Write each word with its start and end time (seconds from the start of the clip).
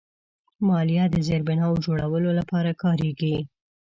مالیه 0.67 1.05
د 1.11 1.15
زیربناوو 1.27 1.81
جوړولو 1.85 2.29
لپاره 2.39 2.71
کارېږي. 2.83 3.35